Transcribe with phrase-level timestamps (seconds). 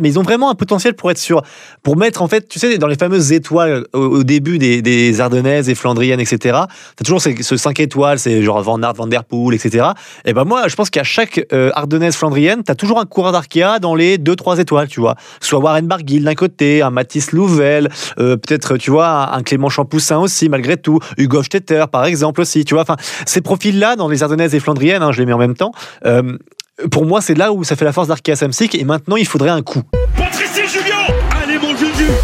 [0.00, 1.42] mais ils ont vraiment un potentiel pour être sur,
[1.82, 5.68] pour mettre en fait, tu sais, dans les fameuses étoiles au, début des, des, Ardennaises
[5.68, 6.38] et Flandriennes, etc.
[6.96, 9.88] T'as toujours ce, ce 5 étoiles, c'est genre Van Aert, Van Der Poel, etc.
[10.24, 13.78] Et ben moi, je pense qu'à chaque euh, Ardennaise Flandrienne, t'as toujours un coureur d'Arkea
[13.80, 15.16] dans les 2-3 étoiles, tu vois.
[15.40, 17.88] Soit Warren Barguil d'un côté, un Mathis Louvel,
[18.18, 22.64] euh, peut-être, tu vois, un Clément Champoussin aussi, malgré tout, Hugo Stetter, par exemple, aussi,
[22.64, 22.82] tu vois.
[22.82, 22.96] Enfin,
[23.26, 25.72] ces profils-là, dans les Ardennaises et Flandriennes, hein, je les mets en même temps,
[26.06, 26.36] euh,
[26.90, 29.50] pour moi, c'est là où ça fait la force d'Arkea Samsic, et maintenant, il faudrait
[29.50, 29.82] un coup.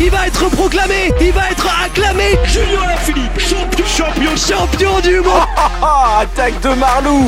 [0.00, 2.36] Il va être proclamé Il va être acclamé.
[2.44, 5.46] Julien Alaphilippe, champion, champion, champion du monde.
[6.20, 7.26] Attaque de Marlou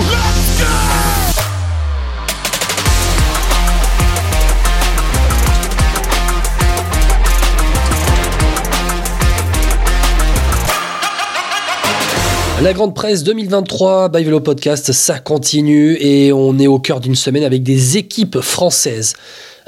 [12.61, 17.15] La grande presse 2023 by Velo Podcast, ça continue et on est au cœur d'une
[17.15, 19.15] semaine avec des équipes françaises.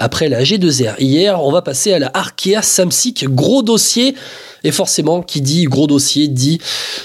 [0.02, 4.14] Après la G2R hier, on va passer à la Arkea Samsic, gros dossier
[4.64, 6.60] et forcément, qui dit gros dossier dit,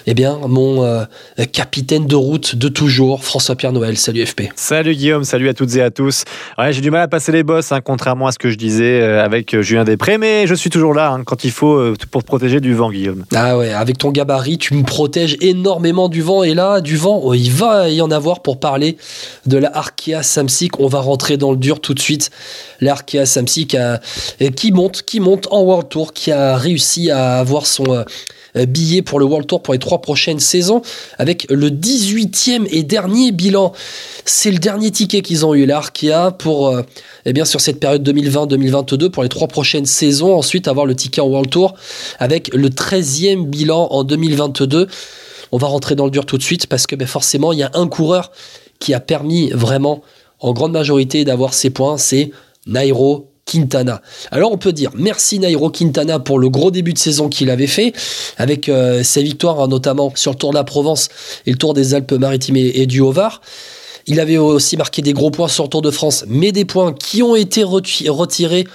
[0.08, 1.06] eh bien, mon euh,
[1.52, 3.98] capitaine de route de toujours, François-Pierre Noël.
[3.98, 4.44] Salut FP.
[4.56, 6.24] Salut Guillaume, salut à toutes et à tous.
[6.58, 9.02] Ouais, j'ai du mal à passer les bosses, hein, contrairement à ce que je disais
[9.02, 12.24] euh, avec euh, Julien Després, mais je suis toujours là hein, quand il faut pour
[12.24, 13.24] te protéger du vent, Guillaume.
[13.34, 16.44] Ah ouais, avec ton gabarit, tu me protèges énormément du vent.
[16.44, 18.98] Et là, du vent, oh, il va y en avoir pour parler
[19.46, 20.80] de la Arkea Samsic.
[20.80, 22.32] On va rentrer dans le dur tout de suite.
[22.86, 23.76] L'Arkea Samsic
[24.56, 28.04] qui monte, qui monte en World Tour, qui a réussi à avoir son euh,
[28.58, 30.82] euh, billet pour le World Tour pour les trois prochaines saisons
[31.18, 33.74] avec le 18e et dernier bilan.
[34.26, 36.82] C'est le dernier ticket qu'ils ont eu, l'Arkea, pour, euh,
[37.26, 40.34] eh bien, sur cette période 2020-2022 pour les trois prochaines saisons.
[40.34, 41.76] Ensuite, avoir le ticket en World Tour
[42.20, 44.88] avec le 13e bilan en 2022.
[45.52, 47.64] On va rentrer dans le dur tout de suite parce que ben, forcément, il y
[47.64, 48.32] a un coureur
[48.80, 50.02] qui a permis vraiment,
[50.40, 51.98] en grande majorité, d'avoir ces points.
[51.98, 52.32] C'est
[52.66, 54.02] Nairo Quintana.
[54.32, 57.68] Alors on peut dire merci Nairo Quintana pour le gros début de saison qu'il avait
[57.68, 57.94] fait,
[58.38, 61.10] avec euh, ses victoires hein, notamment sur le Tour de la Provence
[61.46, 63.42] et le Tour des Alpes-Maritimes et, du Haut-Var.
[64.08, 66.94] Il avait aussi marqué des gros points sur le Tour de France, mais des points
[66.94, 68.66] qui ont été retirés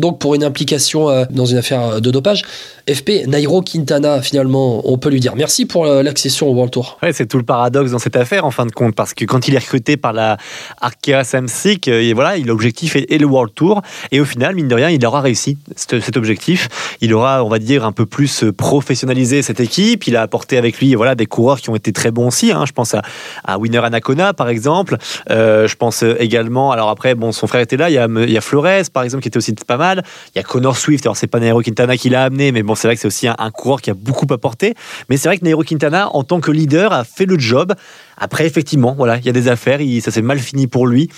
[0.00, 2.42] donc pour une implication euh, dans une affaire de dopage.
[2.88, 6.98] FP, Nairo Quintana, finalement, on peut lui dire merci pour euh, l'accession au World Tour.
[7.02, 9.46] Ouais, c'est tout le paradoxe dans cette affaire, en fin de compte, parce que quand
[9.46, 10.38] il est recruté par la
[10.80, 14.90] Arkea Samsic, euh, voilà, l'objectif est, le World Tour, et au final, mine de rien,
[14.90, 16.68] il aura réussi cet, objectif.
[17.00, 20.06] Il aura, on va dire, un peu plus professionnalisé cette équipe.
[20.06, 22.50] Il a apporté avec lui, voilà, des coureurs qui ont été très bons aussi.
[22.50, 22.64] Hein.
[22.66, 23.02] Je pense à,
[23.44, 24.79] à Winner Anacona, par exemple.
[25.28, 27.90] Je pense également, alors après, bon, son frère était là.
[27.90, 30.02] Il y a, Flores, par exemple, qui était aussi pas mal.
[30.34, 31.06] Il y a Connor Swift.
[31.06, 33.28] Alors c'est pas Nairo Quintana qui l'a amené, mais bon, c'est vrai que c'est aussi
[33.28, 34.74] un, coureur qui a beaucoup apporté.
[35.08, 37.74] Mais c'est vrai que Nairo Quintana, en tant que leader, a fait le job.
[38.22, 41.08] Après, effectivement, voilà, il y a des affaires, ça s'est mal fini pour lui.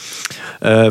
[0.64, 0.88] Euh,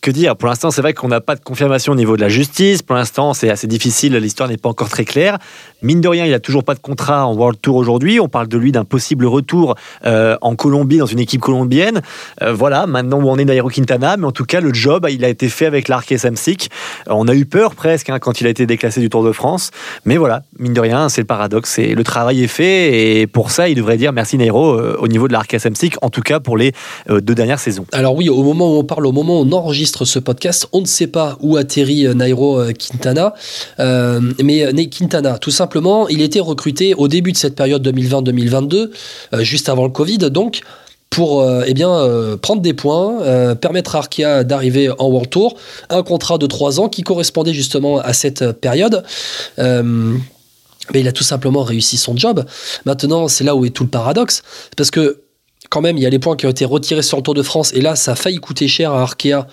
[0.00, 0.36] que dire?
[0.36, 2.82] Pour l'instant, c'est vrai qu'on n'a pas de confirmation au niveau de la justice.
[2.82, 5.38] Pour l'instant, c'est assez difficile, l'histoire n'est pas encore très claire.
[5.82, 8.20] Mine de rien, il n'a toujours pas de contrat en World Tour aujourd'hui.
[8.20, 9.74] On parle de lui d'un possible retour
[10.06, 12.02] euh, en Colombie, dans une équipe colombienne.
[12.40, 15.24] Euh, voilà, maintenant où on est Nairo Quintana, mais en tout cas, le job, il
[15.24, 16.70] a été fait avec l'Arc Samsic.
[17.08, 19.72] On a eu peur presque hein, quand il a été déclassé du Tour de France.
[20.04, 21.80] Mais voilà, mine de rien, c'est le paradoxe.
[21.80, 23.20] Et le travail est fait.
[23.20, 26.22] Et pour ça, il devrait dire merci Nairo au niveau de l'Arc Samsic, en tout
[26.22, 26.72] cas pour les
[27.08, 27.86] deux dernières saisons.
[27.92, 30.80] Alors oui, au moment où on parle, au moment où on enregistre ce podcast, on
[30.80, 33.34] ne sait pas où atterrit euh, Nairo euh, Quintana.
[33.80, 38.90] Euh, mais Quintana, tout simplement, il était recruté au début de cette période 2020-2022,
[39.40, 40.60] juste avant le Covid, donc
[41.10, 45.56] pour eh bien, prendre des points, permettre à Arkea d'arriver en World Tour,
[45.90, 49.04] un contrat de 3 ans qui correspondait justement à cette période.
[50.92, 52.44] Mais il a tout simplement réussi son job.
[52.84, 54.42] Maintenant, c'est là où est tout le paradoxe,
[54.76, 55.22] parce que
[55.70, 57.42] quand même, il y a les points qui ont été retirés sur le Tour de
[57.42, 57.72] France.
[57.72, 59.46] Et là, ça a failli coûter cher à Arkea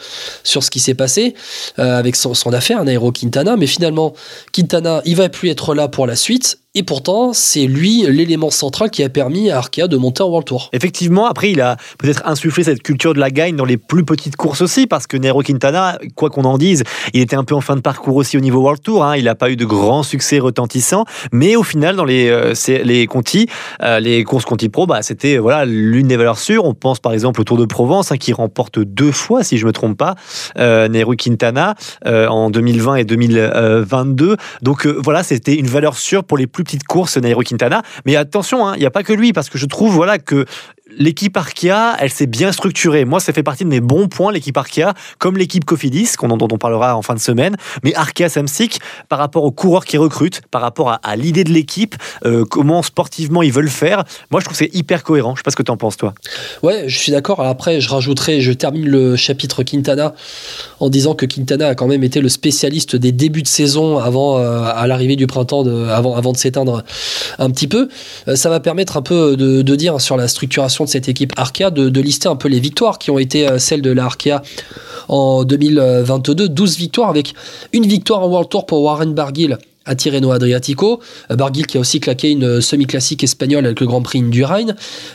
[0.44, 1.34] sur ce qui s'est passé
[1.78, 3.56] euh, avec son, son affaire, Nairo Quintana.
[3.56, 4.13] Mais finalement,
[4.51, 6.59] Quintana, il va plus être là pour la suite.
[6.75, 10.46] Et pourtant, c'est lui l'élément central qui a permis à Arkea de monter en World
[10.46, 10.69] Tour.
[10.72, 14.35] Effectivement, après, il a peut-être insufflé cette culture de la gagne dans les plus petites
[14.35, 16.84] courses aussi, parce que Nero Quintana, quoi qu'on en dise,
[17.16, 19.03] il était un peu en fin de parcours aussi au niveau World Tour.
[19.03, 19.17] Hein.
[19.17, 22.53] Il n'a pas eu de grands succès retentissants, mais au final, dans les, euh,
[22.84, 23.47] les Conti,
[23.82, 26.66] euh, les courses Conti Pro, bah, c'était voilà, l'une des valeurs sûres.
[26.66, 29.64] On pense par exemple au Tour de Provence, hein, qui remporte deux fois, si je
[29.64, 30.14] ne me trompe pas,
[30.59, 31.73] euh, Nero Quintana
[32.05, 34.38] en 2020 et 2022.
[34.61, 37.81] Donc voilà, c'était une valeur sûre pour les plus plus petite course, Nairo Quintana.
[38.05, 40.45] Mais attention, hein, il n'y a pas que lui, parce que je trouve voilà, que
[40.99, 43.05] l'équipe Arkea, elle s'est bien structurée.
[43.05, 46.57] Moi, ça fait partie de mes bons points, l'équipe Arkea, comme l'équipe Cofidis, dont on
[46.57, 47.55] parlera en fin de semaine.
[47.84, 51.96] Mais Arkea Samsic, par rapport aux coureurs qui recrutent, par rapport à, l'idée de l'équipe,
[52.25, 55.35] euh, comment sportivement ils veulent faire, moi, je trouve que c'est hyper cohérent.
[55.35, 56.13] Je sais pas ce que tu en penses, toi.
[56.61, 57.41] Ouais, je suis d'accord.
[57.41, 60.13] Après, je rajouterai, je termine le chapitre Quintana
[60.79, 64.37] en disant que Quintana a quand même été le spécialiste des débuts de saison avant
[64.37, 66.84] euh, à l'arrivée du printemps, avant, avant de s'éteindre
[67.37, 67.87] un petit peu.
[68.28, 71.72] Euh, ça va permettre un peu de, de dire sur la structuration cette équipe Arkea,
[71.72, 74.09] de, lister un peu les victoires qui ont été euh, celles de la
[75.08, 76.50] en 2022.
[76.50, 77.34] 12 victoires avec
[77.74, 79.58] une victoire en World Tour pour Warren Barguil
[79.90, 81.02] à Tirreno Adriatico.
[81.32, 84.68] Euh, Barguil qui a aussi claqué une euh, semi-classique espagnole avec le Grand Prix Indurain.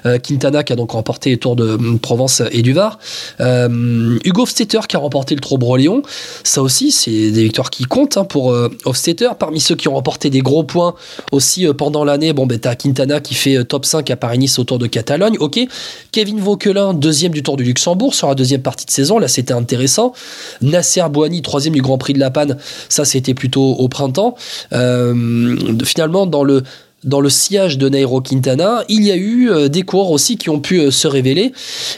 [0.05, 2.99] Euh, Quintana qui a donc remporté les Tours de Provence et du Var.
[3.39, 6.03] Hugo Hofstetter qui a remporté le Tour Broléon.
[6.43, 8.55] Ça aussi, c'est des victoires qui comptent hein, pour
[8.85, 9.29] Hofstetter.
[9.39, 10.95] Parmi ceux qui ont remporté des gros points
[11.31, 14.79] aussi pendant l'année, bon, ben, t'as Quintana qui fait top 5 à Paris-Nice au Tour
[14.79, 15.37] de Catalogne.
[15.39, 15.61] Ok.
[16.11, 19.19] Kevin Vauquelin, deuxième du Tour du Luxembourg sur la deuxième partie de saison.
[19.19, 20.13] Là, c'était intéressant.
[20.63, 22.57] Nasser Bouani, troisième du Grand Prix de la Panne.
[22.89, 24.35] Ça, c'était plutôt au printemps.
[24.73, 26.63] Euh, finalement, dans le
[27.05, 30.51] dans le sillage de Nairo Quintana, il y a eu euh, des coureurs aussi qui
[30.51, 31.53] ont pu euh, se révéler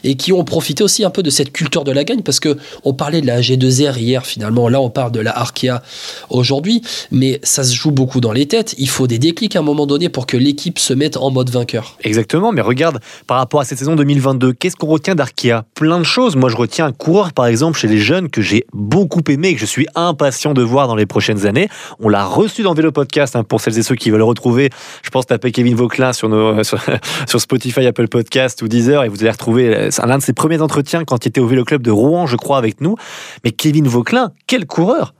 [0.04, 2.56] et qui ont profité aussi un peu de cette culture de la gagne parce que
[2.84, 5.82] on parlait de la G2R hier finalement, là on parle de la Arkea
[6.30, 8.74] aujourd'hui, mais ça se joue beaucoup dans les têtes.
[8.78, 11.50] Il faut des déclics à un moment donné pour que l'équipe se mette en mode
[11.50, 11.96] vainqueur.
[12.02, 15.64] Exactement, mais regarde, par rapport à cette saison 2022, qu'est-ce qu'on retient d'Arkea?
[15.74, 16.36] Plein de choses.
[16.36, 19.54] Moi, je retiens un coureur, par exemple, chez les jeunes que j'ai beaucoup aimé et
[19.54, 21.68] que je suis impatient de voir dans les prochaines années.
[22.00, 24.70] On l'a reçu dans Vélo Podcast, hein, pour celles et ceux qui veulent le retrouver.
[25.02, 26.78] Je pense taper Kevin Vauclin sur, nos, sur,
[27.26, 31.04] sur Spotify, Apple Podcast ou Deezer et vous allez retrouver l'un de ses premiers entretiens
[31.04, 32.96] quand il était au Vélo Club de Rouen, je crois, avec nous.
[33.44, 35.14] Mais Kevin Vauclin, quel coureur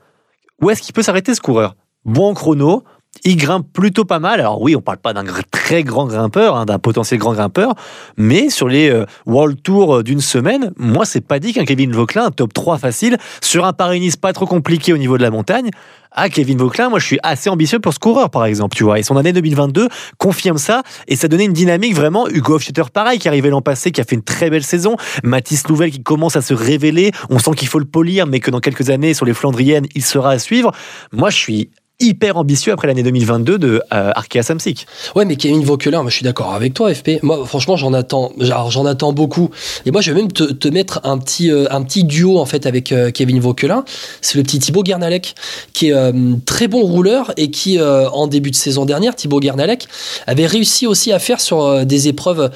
[0.62, 1.76] Où est-ce qu'il peut s'arrêter ce coureur?
[2.04, 2.84] Bon chrono,
[3.24, 4.40] il grimpe plutôt pas mal.
[4.40, 7.74] Alors oui, on parle pas d'un très grand grimpeur, hein, d'un potentiel grand grimpeur,
[8.16, 12.26] mais sur les euh, World Tour d'une semaine, moi c'est pas dit qu'un Kevin Vauclin,
[12.26, 15.70] un top 3 facile, sur un Paris-Nice pas trop compliqué au niveau de la montagne,
[16.18, 18.98] ah, Kevin Vauclin, moi je suis assez ambitieux pour ce coureur par exemple, tu vois.
[18.98, 22.26] Et son année 2022 confirme ça et ça donnait une dynamique vraiment.
[22.26, 24.96] Hugo Hofstetter pareil, qui arrivait l'an passé, qui a fait une très belle saison.
[25.24, 27.12] Mathis Louvel qui commence à se révéler.
[27.28, 30.02] On sent qu'il faut le polir, mais que dans quelques années sur les Flandriennes, il
[30.02, 30.72] sera à suivre.
[31.12, 34.86] Moi je suis hyper ambitieux après l'année 2022 de euh, Arkea Samsic.
[35.14, 37.22] Ouais, mais Kevin Vauquelin, moi je suis d'accord avec toi, FP.
[37.22, 39.50] Moi, franchement, j'en attends, j'en attends beaucoup.
[39.86, 42.66] Et moi, je vais même te, mettre un petit, euh, un petit duo en fait
[42.66, 43.84] avec euh, Kevin Vauquelin.
[44.20, 45.34] C'est le petit Thibaut Guernalec,
[45.72, 49.86] qui est euh, très bon rouleur et qui, en début de saison dernière, Thibaut Guernalec
[50.26, 52.50] avait réussi aussi à faire sur des épreuves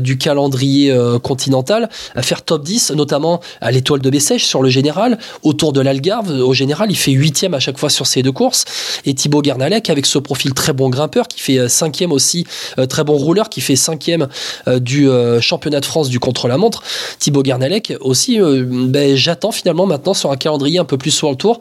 [0.00, 5.18] du calendrier continental, à faire top 10, notamment à l'étoile de Bessèges sur le général,
[5.42, 6.30] autour de l'Algarve.
[6.30, 8.61] Au général, il fait huitième à chaque fois sur ces deux courses.
[9.04, 12.46] Et Thibaut Guernalec, avec ce profil très bon grimpeur, qui fait euh, cinquième aussi,
[12.78, 14.28] euh, très bon rouleur, qui fait cinquième
[14.68, 15.08] euh, du
[15.40, 16.82] championnat de France du contre-la-montre.
[17.18, 21.60] Thibaut Guernalec aussi, ben, j'attends finalement maintenant sur un calendrier un peu plus World Tour,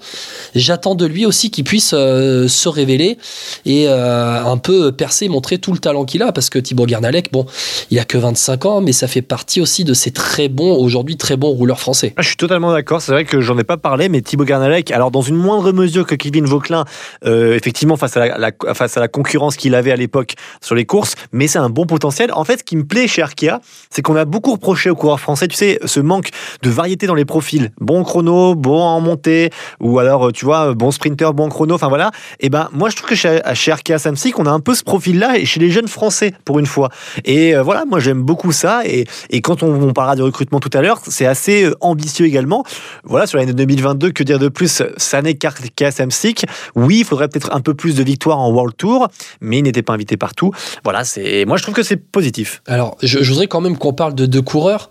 [0.55, 3.17] j'attends de lui aussi qu'il puisse se révéler
[3.65, 7.45] et un peu percer, montrer tout le talent qu'il a, parce que Thibaut Guernalec, bon,
[7.89, 11.17] il a que 25 ans, mais ça fait partie aussi de ces très bons, aujourd'hui
[11.17, 12.13] très bons rouleurs français.
[12.17, 13.01] Ah, je suis totalement d'accord.
[13.01, 16.05] C'est vrai que j'en ai pas parlé, mais Thibaut Garnalec, alors dans une moindre mesure
[16.05, 16.85] que Kevin Vauclin,
[17.25, 20.85] euh, effectivement face à la, face à la concurrence qu'il avait à l'époque sur les
[20.85, 22.31] courses, mais c'est un bon potentiel.
[22.33, 23.59] En fait, ce qui me plaît chez Arkea,
[23.89, 26.29] c'est qu'on a beaucoup reproché aux coureurs français, tu sais, ce manque
[26.61, 27.71] de variété dans les profils.
[27.79, 29.49] Bon chrono, bon en montée,
[29.79, 32.11] ou alors, tu vois, bon sprinter, bon chrono, enfin voilà.
[32.39, 34.83] Et ben, moi, je trouve que chez, chez Arkea Samsic, on a un peu ce
[34.83, 36.89] profil-là, et chez les jeunes français, pour une fois.
[37.25, 38.81] Et euh, voilà, moi, j'aime beaucoup ça.
[38.85, 42.25] Et, et quand on, on parlera de recrutement tout à l'heure, c'est assez euh, ambitieux
[42.25, 42.63] également.
[43.03, 44.83] Voilà, sur l'année 2022, que dire de plus?
[44.97, 46.45] Ça n'est qu'Arkea Samsic.
[46.81, 49.07] Oui, il faudrait peut-être un peu plus de victoires en World Tour,
[49.39, 50.51] mais il n'était pas invité partout.
[50.83, 52.61] Voilà, c'est moi, je trouve que c'est positif.
[52.65, 54.89] Alors, je, voudrais quand même qu'on parle de deux coureurs.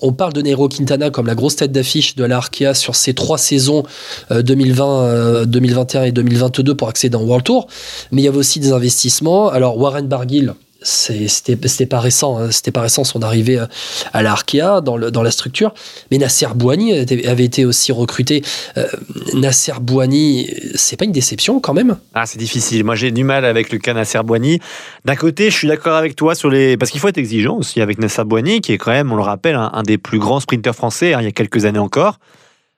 [0.00, 2.40] On parle de Nairo Quintana comme la grosse tête d'affiche de la
[2.74, 3.84] sur ces trois saisons
[4.30, 7.68] euh, 2020, euh, 2021 et 2022 pour accéder en World Tour.
[8.10, 9.48] Mais il y avait aussi des investissements.
[9.48, 13.66] Alors, Warren Barguil, c'était pas récent, hein, c'était pas récent son arrivée euh,
[14.12, 15.74] à la Arkea dans, dans la structure.
[16.10, 16.92] Mais Nasser Bouani
[17.26, 18.42] avait été aussi recruté.
[18.76, 18.86] Euh,
[19.34, 22.84] Nasser Bouani, c'est pas une déception quand même Ah, c'est difficile.
[22.84, 24.60] Moi, j'ai du mal avec le cas Nasser Boigny.
[25.04, 26.76] D'un côté, je suis d'accord avec toi sur les.
[26.76, 29.22] Parce qu'il faut être exigeant aussi avec Nasser Boigny, qui est quand même, on le
[29.22, 32.18] rappelle, un, des plus grands sprinteurs français, hein, il y a quelques années encore.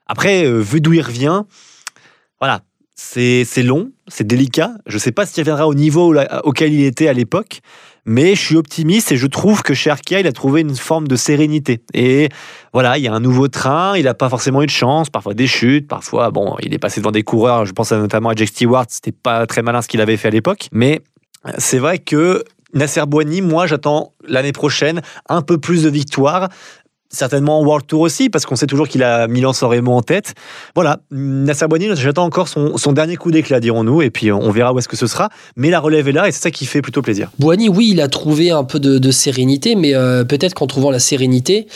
[0.07, 1.43] Après, euh, vu d'où il revient,
[2.41, 2.61] voilà,
[2.97, 4.73] c'est long, c'est délicat.
[4.87, 7.61] Je sais pas s'il reviendra au niveau au- auquel il était à l'époque,
[8.05, 11.17] mais je suis optimiste et je trouve que chez il a trouvé une forme de
[11.17, 11.83] sérénité.
[11.95, 12.29] Et
[12.73, 15.35] voilà, il y a un nouveau train, il n'a pas forcément eu de chance, parfois
[15.35, 18.49] des chutes, parfois, bon, il est passé devant des coureurs, je pense notamment à Jack
[18.49, 21.03] Stewart, c'était pas très malin ce qu'il avait fait à l'époque, mais
[21.59, 22.45] c'est vrai que
[22.75, 26.49] Nasser Boigny, moi, j'attends l'année prochaine un peu plus de victoires.
[27.15, 30.35] Certainement en World Tour aussi, parce qu'on sait toujours qu'il a Milan-San Remo en tête.
[30.75, 34.73] Voilà, Nasser Boigny, j'attends encore son, son dernier coup d'éclat, dirons-nous, et puis on verra
[34.73, 35.29] où est-ce que ce sera.
[35.57, 37.31] Mais la relève est là, et c'est ça qui fait plutôt plaisir.
[37.39, 40.91] Boigny, oui, il a trouvé un peu de, de sérénité, mais euh, peut-être qu'en trouvant
[40.91, 41.67] la sérénité,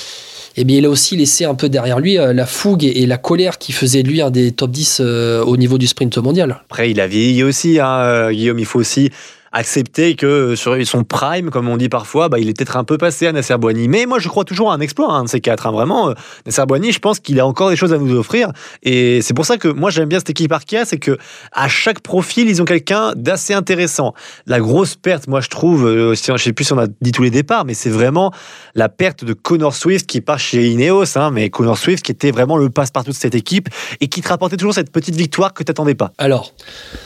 [0.57, 3.07] eh bien, il a aussi laissé un peu derrière lui euh, la fougue et, et
[3.07, 6.17] la colère qui faisait de lui un des top 10 euh, au niveau du sprint
[6.17, 6.63] mondial.
[6.65, 8.59] Après, il a vieilli aussi, hein, Guillaume.
[8.59, 9.11] Il faut aussi
[9.57, 12.99] accepter que sur son prime, comme on dit parfois, bah, il est peut-être un peu
[12.99, 13.89] passé à Nasser Boigny.
[13.89, 15.67] Mais moi, je crois toujours à un exploit, un de ces quatre.
[15.67, 15.73] hein.
[15.73, 18.51] Vraiment, euh, Nasser Boigny, je pense qu'il a encore des choses à nous offrir.
[18.83, 21.17] Et c'est pour ça que moi, j'aime bien cette équipe Arkea, c'est que
[21.53, 24.13] à chaque profil, ils ont quelqu'un d'assez intéressant.
[24.47, 27.23] La grosse perte, moi, je trouve, euh, je sais plus si on a dit tous
[27.23, 28.33] les départs, mais c'est vraiment
[28.75, 31.17] la perte de Connor Swift qui part chez Ineos.
[31.17, 31.31] hein.
[31.31, 33.69] mais Connor Swift qui était vraiment le passe-partout de cette équipe
[34.01, 36.13] et qui te rapportait toujours cette petite victoire que tu n'attendais pas.
[36.19, 36.53] Alors,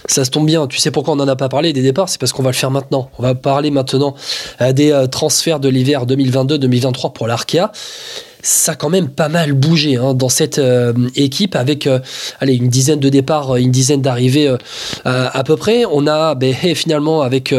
[0.06, 0.66] ça se tombe bien.
[0.66, 2.08] Tu sais pourquoi on n'en a pas parlé des départs?
[2.08, 3.10] C'est parce qu'on va le faire maintenant.
[3.18, 4.14] On va parler maintenant
[4.60, 7.72] euh, des euh, transferts de l'hiver 2022-2023 pour l'Arkea.
[8.42, 11.98] Ça a quand même pas mal bougé hein, dans cette euh, équipe avec euh,
[12.40, 14.54] allez, une dizaine de départs, euh, une dizaine d'arrivées
[15.04, 15.84] à peu près.
[15.90, 17.54] On a ben, finalement avec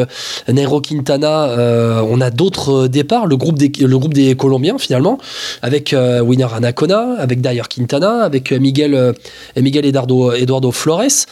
[0.47, 1.55] Nairo Quintana,
[2.03, 5.17] on a d'autres départs, le groupe, des, le groupe des Colombiens finalement,
[5.61, 9.13] avec Winner Anacona, avec Dyer Quintana, avec Miguel,
[9.57, 11.25] Miguel Eduardo, Eduardo Flores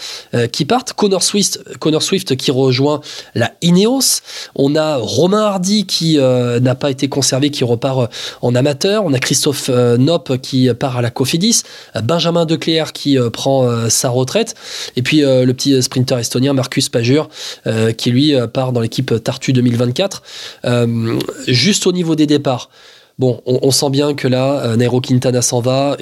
[0.51, 0.93] qui partent.
[0.93, 3.01] Connor Swift, Connor Swift qui rejoint
[3.35, 4.21] la Ineos.
[4.55, 9.03] On a Romain Hardy qui n'a pas été conservé, qui repart en amateur.
[9.05, 11.63] On a Christophe euh, Nopp qui part à la Cofidis.
[11.95, 14.53] Euh, Benjamin Declerc qui euh, prend sa retraite.
[14.97, 16.91] Et puis le petit sprinter estonien Marcus
[17.65, 20.23] euh, qui lui part dans l'équipe Tartu 2024.
[20.65, 21.17] Euh,
[21.47, 22.69] juste au niveau des départs.
[23.17, 25.97] Bon, on, sent bien que là, Nairo Quintana s'en va.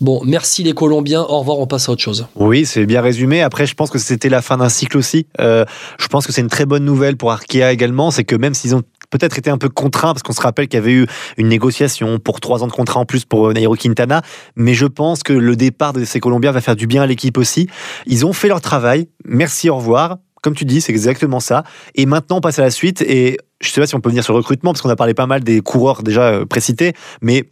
[0.00, 1.22] Bon, merci les Colombiens.
[1.22, 2.26] Au revoir, on passe à autre chose.
[2.34, 3.42] Oui, c'est bien résumé.
[3.42, 5.26] Après, je pense que c'était la fin d'un cycle aussi.
[5.38, 8.10] Je pense que c'est une très bonne nouvelle pour Arkea également.
[8.10, 10.78] C'est que même s'ils ont peut-être été un peu contraints, parce qu'on se rappelle qu'il
[10.78, 13.74] y avait eu une négociation pour trois ans de contrat en plus pour euh, Nairo
[13.74, 14.22] Quintana,
[14.56, 17.38] mais je pense que le départ de ces Colombiens va faire du bien à l'équipe
[17.38, 17.68] aussi.
[18.06, 19.08] Ils ont fait leur travail.
[19.24, 20.18] Merci, au revoir.
[20.42, 21.64] Comme tu dis, c'est exactement ça.
[21.94, 23.02] Et maintenant, on passe à la suite.
[23.02, 25.14] Et je sais pas si on peut venir sur le recrutement, parce qu'on a parlé
[25.14, 27.44] pas mal des coureurs déjà euh, précités, mais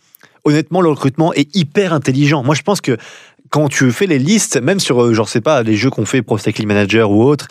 [0.44, 2.44] honnêtement, le recrutement est hyper intelligent.
[2.44, 2.96] Moi, je pense que
[3.50, 6.22] quand tu fais les listes, même sur, euh, genre, sais pas, les jeux qu'on fait
[6.22, 7.48] Pro Cycling Manager ou autres,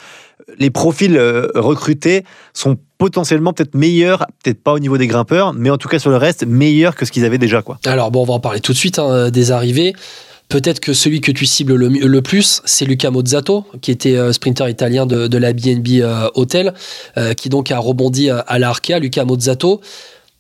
[0.58, 2.24] les profils euh, recrutés
[2.54, 6.10] sont potentiellement peut-être meilleurs, peut-être pas au niveau des grimpeurs, mais en tout cas sur
[6.10, 7.80] le reste, meilleurs que ce qu'ils avaient déjà, quoi.
[7.86, 9.94] Alors bon, on va en parler tout de suite hein, des arrivées.
[10.50, 14.70] Peut-être que celui que tu cibles le, plus, c'est Luca Mozzato, qui était euh, sprinter
[14.70, 16.74] italien de, la BNB euh, Hotel,
[17.38, 19.00] qui donc a rebondi à, à la Arkea.
[19.00, 19.82] Luca Mozzato,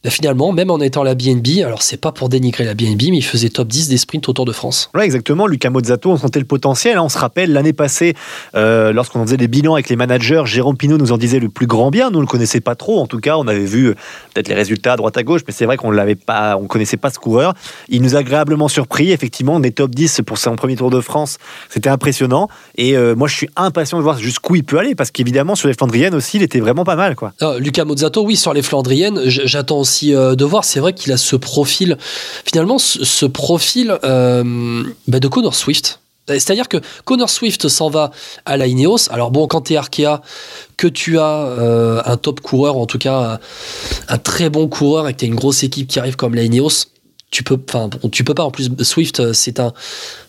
[0.03, 3.17] bah, finalement, même en étant la BNB, alors c'est pas pour dénigrer la BNB, mais
[3.17, 4.89] il faisait top 10 des sprints au Tour de France.
[4.93, 5.47] Ouais, exactement.
[5.47, 6.97] Luca Mozzato, on sentait le potentiel.
[6.97, 7.03] hein.
[7.03, 8.13] On se rappelle l'année passée,
[8.55, 11.67] euh, lorsqu'on faisait des bilans avec les managers, Jérôme Pinault nous en disait le plus
[11.67, 12.09] grand bien.
[12.11, 12.99] Nous, on le connaissait pas trop.
[12.99, 13.95] En tout cas, on avait vu euh,
[14.33, 16.97] peut-être les résultats à droite à gauche, mais c'est vrai qu'on l'avait pas, on connaissait
[16.97, 17.53] pas ce coureur.
[17.87, 19.11] Il nous a agréablement surpris.
[19.11, 21.37] Effectivement, des top 10 pour son premier Tour de France,
[21.69, 22.49] c'était impressionnant.
[22.75, 25.69] Et euh, moi, je suis impatient de voir jusqu'où il peut aller, parce qu'évidemment, sur
[25.69, 27.31] les Flandriennes aussi, il était vraiment pas mal, quoi.
[27.39, 30.65] Ah, Luca Mozzato, oui, sur les Flandriennes, j'attends aussi euh, de voir.
[30.65, 31.97] C'est vrai qu'il a ce profil,
[32.45, 35.99] finalement, ce, profil euh, bah, de Connor Swift.
[36.27, 38.11] C'est-à-dire que Connor Swift s'en va
[38.45, 39.11] à la Ineos.
[39.11, 40.21] Alors bon, quand tu es Arkea,
[40.77, 43.39] que tu as euh, un top coureur, en tout cas un,
[44.07, 46.43] un très bon coureur, et que tu as une grosse équipe qui arrive comme la
[46.43, 46.85] Ineos,
[47.33, 48.43] tu peux, enfin, tu peux pas.
[48.43, 49.73] En plus, Swift, euh, c'est un,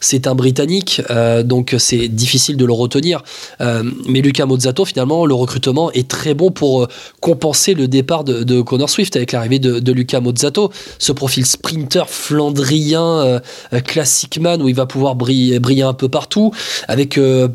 [0.01, 3.23] c'est un Britannique, euh, donc c'est difficile de le retenir.
[3.61, 6.89] Euh, mais Luca Mozzato, finalement, le recrutement est très bon pour euh,
[7.21, 10.73] compenser le départ de, de Connor Swift avec l'arrivée de, de Luca Mozzato.
[10.99, 13.41] Ce profil sprinter flandrien, euh,
[13.75, 16.53] euh, classic man, où il va pouvoir briller, briller un peu partout,
[16.89, 17.49] avec euh,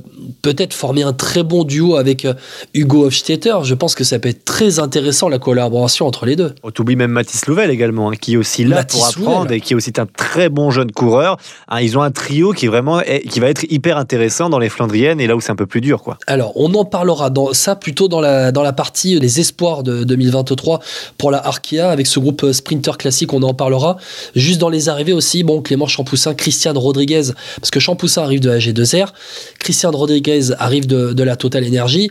[0.43, 2.35] peut-être former un très bon duo avec euh,
[2.75, 3.55] Hugo Hofstetter.
[3.63, 6.53] Je pense que ça peut être très intéressant la collaboration entre les deux.
[6.61, 9.38] Oh, T'oublies même Mathis Louvel également, hein, qui est aussi là Mathis pour apprendre Louvel.
[9.47, 11.37] Et qui est aussi un très bon jeune coureur.
[11.67, 14.69] Hein, ils ont un trio qui vraiment est- qui va être hyper intéressant dans les
[14.69, 16.17] Flandriennes et là où c'est un peu plus dur, quoi.
[16.27, 19.83] Alors, on en parlera dans ça plutôt dans la, dans la partie euh, des espoirs
[19.83, 20.79] de 2023
[21.17, 23.33] pour la Arkea avec ce groupe euh, Sprinter classique.
[23.33, 23.97] On en parlera.
[24.35, 28.49] Juste dans les arrivées aussi, bon, Clément Champoussin, Christian Rodriguez, parce que Champoussin arrive de
[28.49, 29.07] la G2R,
[29.59, 32.09] Christian Rodriguez arrive de, de la Total Energy.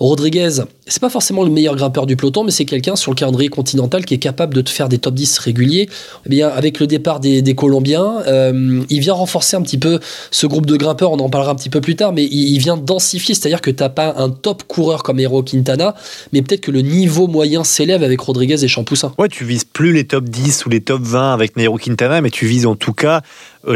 [0.00, 0.50] Rodriguez,
[0.86, 4.04] c'est pas forcément le meilleur grimpeur du peloton, mais c'est quelqu'un sur le calendrier continental
[4.04, 5.88] qui est capable de te faire des top 10 réguliers.
[6.26, 9.98] Eh bien, avec le départ des, Colombiens, euh, il vient renforcer un petit peu
[10.30, 11.12] ce groupe de grimpeurs.
[11.12, 13.88] On en parlera un petit peu plus tard, mais il, vient densifier, c'est-à-dire que t'as
[13.88, 15.94] pas un top coureur comme Hero Quintana,
[16.32, 19.12] mais peut-être que le niveau moyen s'élève avec Rodriguez et Champoussin.
[19.18, 22.30] Ouais, tu vises plus les top 10 ou les top 20 avec Nairo Quintana, mais
[22.30, 23.22] tu vises en tout cas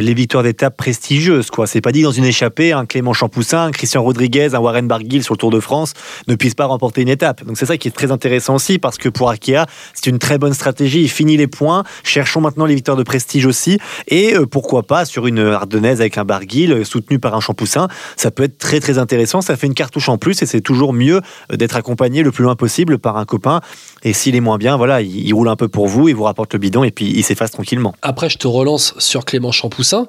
[0.01, 1.51] les victoires d'étape prestigieuses.
[1.51, 1.67] quoi.
[1.67, 5.23] C'est pas dit dans une échappée, un Clément Champoussin, un Christian Rodriguez, un Warren Barguil
[5.23, 5.95] sur le Tour de France
[6.29, 7.45] ne puissent pas remporter une étape.
[7.45, 10.39] Donc c'est ça qui est très intéressant aussi parce que pour Arkea, c'est une très
[10.39, 11.03] bonne stratégie.
[11.03, 11.85] Il finit les points.
[12.05, 13.79] Cherchons maintenant les victoires de prestige aussi.
[14.09, 17.89] Et euh, pourquoi pas sur une Ardennaise avec un Barguil euh, soutenu par un Champoussin.
[18.17, 19.41] Ça peut être très très intéressant.
[19.41, 21.21] Ça fait une cartouche en plus et c'est toujours mieux
[21.53, 23.61] euh, d'être accompagné le plus loin possible par un copain.
[24.03, 26.25] Et s'il est moins bien, voilà, il, il roule un peu pour vous, il vous
[26.25, 27.95] rapporte le bidon et puis il s'efface tranquillement.
[28.03, 30.05] Après, je te relance sur Clément Champoussin tout ça.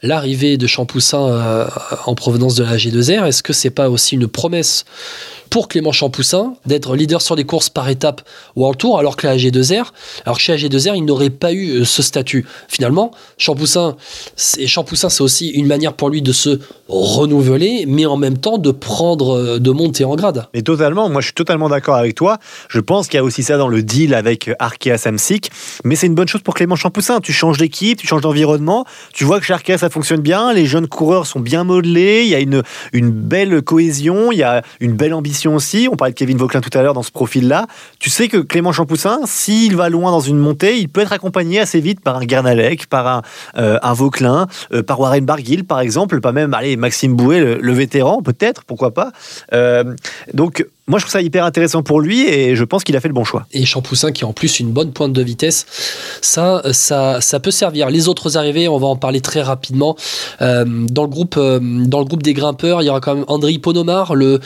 [0.00, 1.66] L'arrivée de Champoussin euh,
[2.06, 4.84] en provenance de la G2R, est-ce que c'est pas aussi une promesse
[5.50, 8.22] pour Clément Champoussin d'être leader sur les courses par étape
[8.56, 9.86] World Tour, alors que la G2R,
[10.24, 12.46] alors chez la G2R, il n'aurait pas eu euh, ce statut?
[12.68, 13.96] Finalement, Champoussin,
[14.36, 18.58] c'est Champoussin, c'est aussi une manière pour lui de se renouveler, mais en même temps
[18.58, 20.46] de prendre, euh, de monter en grade.
[20.54, 22.38] Mais totalement, moi je suis totalement d'accord avec toi.
[22.68, 25.50] Je pense qu'il y a aussi ça dans le deal avec Arkea Samsic,
[25.84, 27.20] mais c'est une bonne chose pour Clément Champoussin.
[27.20, 30.88] Tu changes d'équipe, tu changes d'environnement, tu vois que chez Arkea fonctionne bien, les jeunes
[30.88, 34.92] coureurs sont bien modelés, il y a une, une belle cohésion, il y a une
[34.92, 35.88] belle ambition aussi.
[35.90, 37.66] On parlait de Kevin Vauclin tout à l'heure dans ce profil-là.
[37.98, 41.60] Tu sais que Clément Champoussin, s'il va loin dans une montée, il peut être accompagné
[41.60, 43.22] assez vite par un Gernalec, par un,
[43.56, 47.72] euh, Vauclin, euh, par Warren Barguil par exemple, pas même, allez, Maxime Bouet, le, le
[47.72, 49.12] vétéran, peut-être, pourquoi pas.
[49.52, 49.94] Euh,
[50.34, 53.08] donc, moi, je trouve ça hyper intéressant pour lui et je pense qu'il a fait
[53.08, 53.46] le bon choix.
[53.52, 55.66] Et Champoussin qui a en plus une bonne pointe de vitesse,
[56.22, 57.90] ça, ça, ça peut servir.
[57.90, 59.96] Les autres arrivées, on va en parler très rapidement.
[60.40, 63.24] Euh, dans, le groupe, euh, dans le groupe des grimpeurs, il y aura quand même
[63.28, 64.40] Andrei Ponomar, le-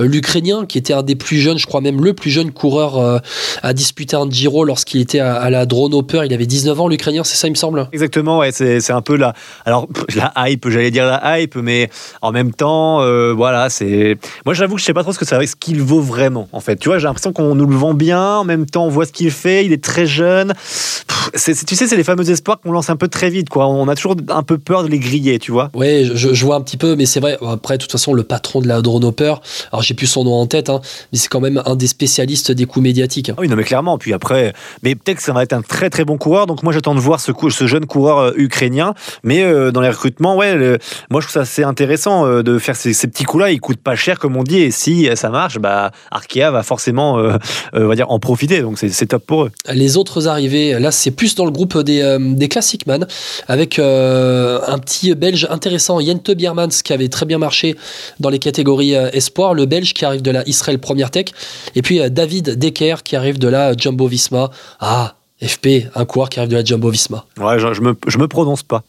[0.00, 2.98] euh, l'Ukrainien, qui était un des plus jeunes, je crois même le plus jeune coureur
[2.98, 3.18] euh,
[3.62, 6.22] à disputer un Giro lorsqu'il était à, à la Drone Hopper.
[6.24, 7.88] Il avait 19 ans, l'Ukrainien, c'est ça, il me semble?
[7.92, 11.90] Exactement, ouais, c'est un peu la, alors la hype, j'allais dire la hype, mais
[12.22, 12.98] en même temps,
[13.34, 14.16] voilà, c'est.
[14.44, 16.60] Moi, j'avoue que je sais pas trop ce que ça, ce qu'il vaut vraiment, en
[16.60, 16.76] fait.
[16.76, 19.12] Tu vois, j'ai l'impression qu'on nous le vend bien, en même temps, on voit ce
[19.12, 20.52] qu'il fait, il est très jeune.
[20.54, 21.04] Pff,
[21.34, 23.66] c'est- c'est- tu sais, c'est les fameux espoirs qu'on lance un peu très vite, quoi.
[23.66, 25.70] On a toujours un peu peur de les griller, tu vois.
[25.74, 27.36] Ouais, je, je vois un petit peu, mais c'est vrai.
[27.46, 29.34] Après, de toute façon, le patron de la Drone Hopper,
[29.72, 30.80] alors j'ai plus son nom en tête, hein,
[31.12, 33.30] mais c'est quand même un des spécialistes des coups médiatiques.
[33.30, 33.98] Ah oui, non, mais clairement.
[33.98, 34.52] Puis après,
[34.82, 36.46] mais peut-être que ça va être un très très bon coureur.
[36.46, 37.32] Donc moi, j'attends de voir ce,
[37.66, 38.94] jeune coureur euh, ukrainien.
[39.22, 40.78] Mais euh, dans les recrutements, ouais, le-
[41.10, 43.50] moi je trouve ça assez intéressant euh, de faire ces, ces petits coups-là.
[43.50, 44.58] Ils coûtent pas cher, comme on dit.
[44.58, 45.77] Et si ça marche, bah
[46.10, 47.36] Arkea va forcément, euh,
[47.74, 48.60] euh, on va dire, en profiter.
[48.62, 49.50] Donc c'est top pour eux.
[49.72, 53.06] Les autres arrivées, là, c'est plus dans le groupe des, euh, des Classic Man,
[53.46, 57.76] avec euh, un petit Belge intéressant, Jente Biermans, qui avait très bien marché
[58.20, 61.26] dans les catégories euh, Espoir, le Belge qui arrive de la Israel Première Tech,
[61.74, 64.50] et puis euh, David Decker qui arrive de la Jumbo Visma.
[64.80, 67.24] Ah, FP, un coureur qui arrive de la Jumbo Visma.
[67.38, 68.82] Ouais, je, je me, je me prononce pas.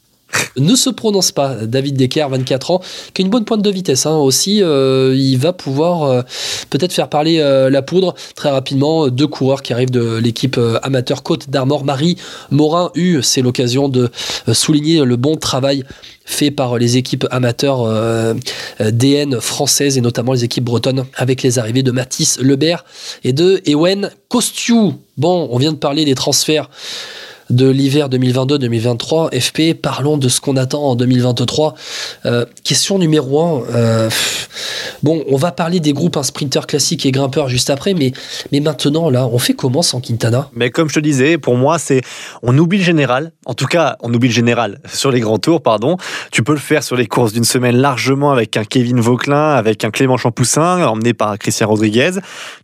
[0.57, 1.55] Ne se prononce pas.
[1.55, 2.81] David Decker, 24 ans,
[3.13, 4.15] qui a une bonne pointe de vitesse hein.
[4.15, 4.61] aussi.
[4.61, 6.21] euh, il va pouvoir euh,
[6.69, 9.07] peut-être faire parler euh, la poudre très rapidement.
[9.07, 11.83] Deux coureurs qui arrivent de l'équipe amateur Côte d'Armor.
[11.83, 12.17] Marie
[12.51, 14.09] Morin U, c'est l'occasion de
[14.51, 15.83] souligner le bon travail
[16.25, 17.87] fait par les équipes amateurs
[18.79, 22.85] DN françaises et notamment les équipes bretonnes avec les arrivées de Mathis Lebert
[23.23, 24.95] et de Ewen Kostiou.
[25.17, 26.69] Bon, on vient de parler des transferts
[27.49, 29.39] de l'hiver 2022-2023.
[29.39, 31.75] FP, parlons de ce qu'on attend en 2023.
[32.25, 34.09] Euh, question numéro 1.
[35.03, 38.11] bon, on va parler des groupes un sprinter classique et grimpeur juste après, mais,
[38.51, 40.49] mais maintenant, là, on fait comment sans Quintana?
[40.53, 42.01] Mais comme je te disais, pour moi, c'est
[42.41, 43.31] on oublie le général.
[43.45, 45.97] En tout cas, on oublie le général sur les grands tours, pardon.
[46.31, 49.83] Tu peux le faire sur les courses d'une semaine largement avec un Kevin Vauclin, avec
[49.83, 52.11] un Clément Champoussin, emmené par Christian Rodriguez.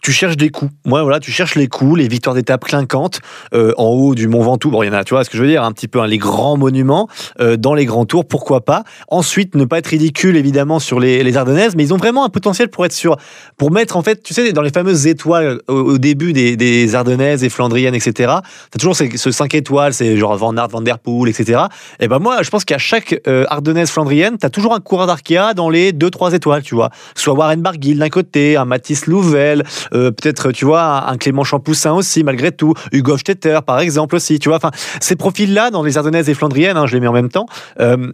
[0.02, 0.72] Tu cherches des coups.
[0.86, 3.20] Moi, voilà, tu cherches les coups, les victoires d'étape clinquantes
[3.54, 4.75] euh, en haut du Mont Ventoux.
[4.76, 6.02] Bon, il y en a, tu vois ce que je veux dire, un petit peu
[6.02, 7.08] hein, les grands monuments
[7.40, 8.84] euh, dans les grands tours, pourquoi pas.
[9.08, 12.30] Ensuite, ne pas être ridicule évidemment sur les, les Ardennaises, mais ils ont vraiment un
[12.30, 13.16] potentiel pour être sur,
[13.56, 16.94] pour mettre en fait, tu sais, dans les fameuses étoiles au, au début des, des
[16.94, 18.34] Ardennaises et Flandriennes, etc.
[18.70, 21.62] T'as toujours ce 5 étoiles, c'est genre Van Aert, Van Der Poel, etc.
[22.02, 25.54] Et ben moi, je pense qu'à chaque euh, Ardennaise flandrienne, t'as toujours un coureur d'Arkea
[25.56, 26.90] dans les 2-3 étoiles, tu vois.
[27.16, 31.94] Soit Warren Barguil d'un côté, un Mathis Louvel, euh, peut-être, tu vois, un Clément Champoussin
[31.94, 32.74] aussi, malgré tout.
[32.92, 34.60] Hugo Stetter, par exemple, aussi, tu vois.
[35.02, 37.46] Ces profils-là, dans les Ardennaises et Flandriennes, hein, je les mets en même temps,
[37.80, 38.12] euh,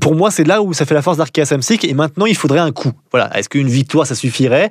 [0.00, 1.84] pour moi, c'est là où ça fait la force d'Arkea Samsic.
[1.84, 2.92] Et maintenant, il faudrait un coup.
[3.10, 3.36] Voilà.
[3.36, 4.70] Est-ce qu'une victoire, ça suffirait?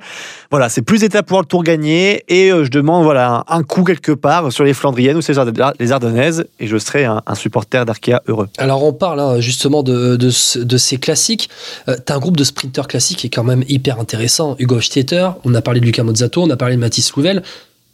[0.50, 2.24] Voilà, c'est plus pour le tour gagné.
[2.28, 5.74] Et euh, je demande voilà, un, coup quelque part sur les Flandriennes ou les Arde-
[5.78, 6.46] les Ardennaises.
[6.58, 8.48] Et je serai un, supporter d'Arkea heureux.
[8.56, 11.50] Alors, on parle hein, justement de, de, ce- de ces classiques.
[11.88, 14.56] Euh, T'as un groupe de sprinters classiques qui est quand même hyper intéressant.
[14.58, 17.42] Hugo Stetter, on a parlé de Luca Mozzato, on a parlé de Mathis Louvel.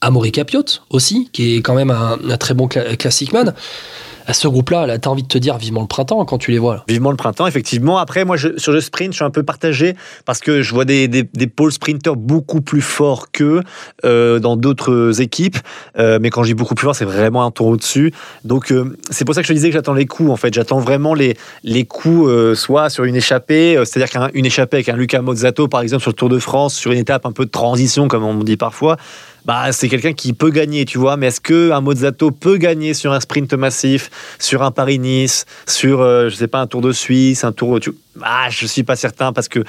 [0.00, 3.54] Amaury Capiot aussi, qui est quand même un, très bon cla- classic man.
[4.26, 6.50] à ce groupe-là, là, tu as envie de te dire vivement le printemps quand tu
[6.50, 6.84] les vois.
[6.88, 7.98] Vivement le printemps, effectivement.
[7.98, 11.06] Après, moi, sur le sprint, je suis un peu partagé parce que je vois des,
[11.06, 13.62] des, des pôles sprinters beaucoup plus forts qu'eux
[14.04, 15.56] euh, dans d'autres équipes.
[15.98, 18.12] Euh, mais quand je dis beaucoup plus fort, c'est vraiment un tour au-dessus.
[18.44, 20.30] Donc, euh, c'est pour ça que je disais que j'attends les coups.
[20.30, 24.78] En fait, j'attends vraiment les, les coups, euh, soit sur une échappée, c'est-à-dire qu'une échappée
[24.78, 27.32] avec un Luca Mozzato, par exemple, sur le Tour de France, sur une étape un
[27.32, 28.96] peu de transition, comme on dit parfois
[29.46, 31.16] bah, c'est quelqu'un qui peut gagner, tu vois.
[31.16, 36.28] Mais est-ce qu'un Mozzato peut gagner sur un sprint massif, sur un Paris-Nice, sur, euh,
[36.28, 37.78] je sais pas, un Tour de Suisse, un Tour.
[37.78, 37.92] Tu...
[38.22, 39.60] Ah, je suis pas certain parce que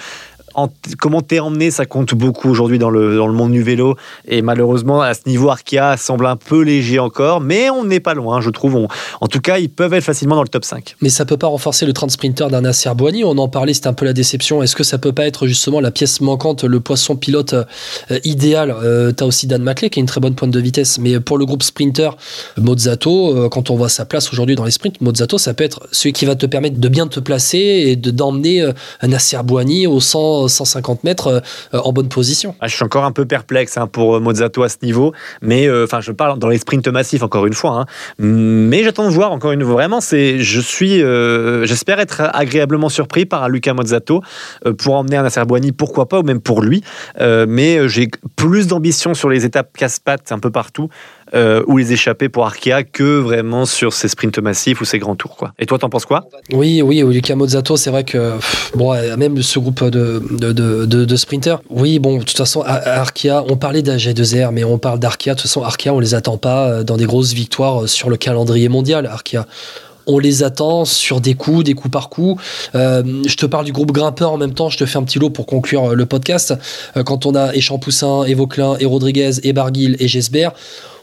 [0.58, 3.96] en, comment t'es emmené, ça compte beaucoup aujourd'hui dans le, dans le monde du vélo.
[4.28, 8.16] Et malheureusement, à ce niveau, Arkea semble un peu léger encore, mais on n'est pas
[8.16, 8.88] loin, je trouve.
[9.22, 10.96] En tout cas, ils peuvent être facilement dans le top 5.
[11.02, 13.24] Mais ça peut pas renforcer le train de sprinter d'un Nasser Boigny.
[13.24, 14.64] On en parlait, c'était un peu la déception.
[14.64, 18.76] Est-ce que ça peut pas être justement la pièce manquante, le poisson pilote euh, idéal?
[18.84, 21.38] Euh, T'as aussi Dan Maclay qui a une très bonne pointe de vitesse, mais pour
[21.38, 22.18] le groupe sprinter,
[22.58, 25.88] Mozzato, euh, quand on voit sa place aujourd'hui dans les sprints, Mozzato, ça peut être
[25.92, 29.40] celui qui va te permettre de bien te placer et de d'emmener euh, un Nasser
[29.44, 32.56] Boigny au 100 150 mètres euh, en bonne position.
[32.60, 36.02] Ah, je suis encore un peu perplexe hein, pour Mozzato à ce niveau, mais enfin,
[36.02, 37.68] je parle dans les sprints massifs encore une fois.
[37.72, 37.86] Hein.
[38.20, 39.74] mais j'attends de voir encore une fois.
[39.74, 44.22] Vraiment, je suis, euh, j'espère être agréablement surpris par un Luca Mozzato
[44.66, 46.84] euh, pour emmener un Nasser Boigny, pourquoi pas, ou même pour lui.
[47.20, 50.90] Euh, mais j'ai plus d'ambition sur les étapes casse-pattes un peu partout
[51.34, 55.16] euh, ou les échapper pour Arkea que vraiment sur ces sprints massifs ou ces grands
[55.16, 55.36] tours.
[55.36, 55.54] Quoi.
[55.60, 56.28] Et toi, t'en penses quoi?
[56.52, 58.34] Oui, oui, Luca Mozzato, c'est vrai que
[58.76, 63.58] bon, même ce groupe de, de, de, sprinters, oui, bon, de toute façon, Arkea, on
[63.58, 65.32] parlait d'AG2R, mais on parle d'Arkea.
[65.32, 68.70] De toute façon, Arkea, on les attend pas dans des grosses victoires sur le calendrier
[68.70, 69.06] mondial.
[69.06, 69.46] Arkea,
[70.08, 72.40] on les attend sur des coups, des coups par coup.
[72.74, 75.20] Euh, je te parle du groupe grimpeur en même temps, je te fais un petit
[75.20, 76.54] lot pour conclure le podcast.
[76.96, 80.54] Euh, quand on a et Vauclin, et Rodriguez, et Barguil, et Gesbert,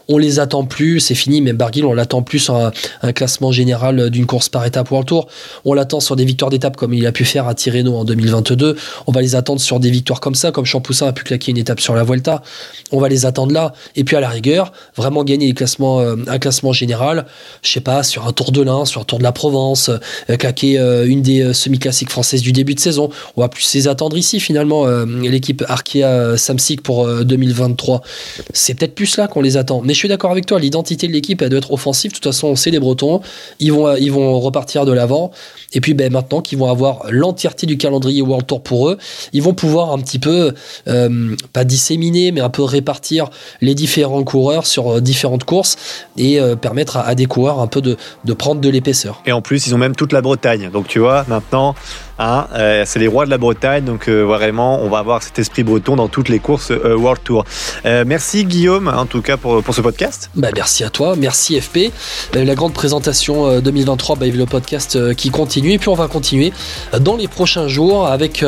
[0.07, 3.51] on les attend plus, c'est fini, même Barguil, on l'attend plus sur un, un classement
[3.51, 5.27] général d'une course par étape World Tour.
[5.63, 8.75] On l'attend sur des victoires d'étape comme il a pu faire à Tirreno en 2022.
[9.07, 11.57] On va les attendre sur des victoires comme ça, comme Champoussin a pu claquer une
[11.57, 12.41] étape sur la Vuelta.
[12.91, 13.73] On va les attendre là.
[13.95, 17.25] Et puis à la rigueur, vraiment gagner euh, un classement général,
[17.63, 19.89] je sais pas, sur un Tour de l'Ain, sur un Tour de la Provence,
[20.29, 23.09] euh, claquer euh, une des semi-classiques françaises du début de saison.
[23.35, 28.01] On va plus les attendre ici finalement, l'équipe Arkea Samsic pour 2023.
[28.53, 29.81] C'est peut-être plus là qu'on les attend.
[29.95, 32.11] Je suis d'accord avec toi, l'identité de l'équipe, elle doit être offensive.
[32.11, 33.21] De toute façon, on sait les Bretons,
[33.59, 35.31] ils vont, repartir de l'avant.
[35.73, 38.97] Et puis ben, maintenant qu'ils vont avoir l'entièreté du calendrier World Tour pour eux,
[39.33, 40.53] ils vont pouvoir un petit peu,
[40.87, 43.29] euh, pas disséminer, mais un peu répartir
[43.61, 45.77] les différents coureurs sur différentes courses
[46.17, 49.21] et euh, permettre à, à, des coureurs un peu de, de prendre de l'épaisseur.
[49.25, 50.69] Et en plus, ils ont même toute la Bretagne.
[50.71, 51.75] Donc tu vois, maintenant,
[52.17, 55.37] Hein, euh, c'est les rois de la Bretagne, donc euh, vraiment, on va avoir cet
[55.37, 57.43] esprit breton dans toutes les courses euh, World Tour.
[57.83, 60.29] merci Guillaume, en tout cas pour, pour ce podcast.
[60.35, 61.91] Bah, merci à toi, merci FP.
[62.33, 66.53] la grande présentation 2023, bah, le podcast qui continue, et puis on va continuer
[66.99, 68.45] dans les prochains jours avec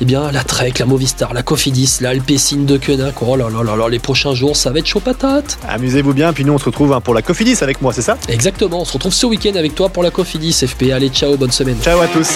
[0.00, 3.12] eh bien, la Trek, la Movistar, la Cofidis, la Alpecin de Quenin.
[3.20, 5.58] Oh là là là là, les prochains jours, ça va être chaud patate.
[5.68, 8.16] Amusez-vous bien, puis nous on se retrouve hein, pour la Cofidis avec moi, c'est ça?
[8.28, 10.92] Exactement, on se retrouve ce week-end avec toi pour la Cofidis FP.
[10.92, 11.78] Allez, ciao, bonne semaine.
[11.82, 12.28] Ciao à tous.